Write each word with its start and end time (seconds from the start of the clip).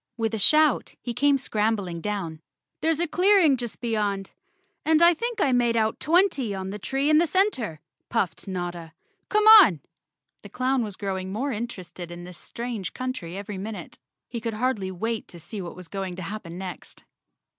With 0.17 0.33
a 0.33 0.39
shout 0.39 0.95
he 0.99 1.13
came 1.13 1.37
scrambling 1.37 2.01
down. 2.01 2.39
"There's 2.81 2.99
a 2.99 3.07
clearing 3.07 3.55
just 3.55 3.79
beyond, 3.79 4.31
and 4.83 4.99
I 4.99 5.13
think 5.13 5.39
I 5.39 5.51
made 5.51 5.77
out 5.77 5.99
twenty 5.99 6.55
on 6.55 6.71
the 6.71 6.79
tree 6.79 7.07
in 7.07 7.19
the 7.19 7.27
center," 7.27 7.79
puffed 8.09 8.47
Notta. 8.47 8.93
"Come 9.29 9.45
on!" 9.47 9.79
The 10.41 10.49
clown 10.49 10.83
was 10.83 10.95
growing 10.95 11.31
more 11.31 11.51
interested 11.51 12.09
in 12.09 12.23
this 12.23 12.39
strange 12.39 12.93
126 12.93 12.93
Chapter 12.97 13.27
Nine 13.27 13.31
country 13.31 13.37
every 13.37 13.57
minute. 13.63 13.99
He 14.27 14.41
could 14.41 14.55
hardly 14.55 14.89
wait 14.89 15.27
to 15.27 15.39
see 15.39 15.61
what 15.61 15.75
was 15.75 15.87
going 15.87 16.15
to 16.15 16.23
happen 16.23 16.57
next. 16.57 17.03